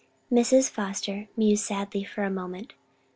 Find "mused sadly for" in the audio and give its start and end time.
1.37-2.23